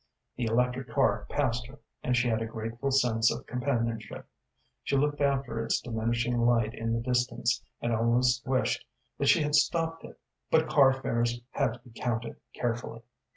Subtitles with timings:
[0.35, 4.27] The electric car passed her, and she had a grateful sense of companionship.
[4.83, 8.83] She looked after its diminishing light in the distance, and almost wished
[9.19, 10.19] that she had stopped it,
[10.49, 13.03] but car fares had to be counted carefully.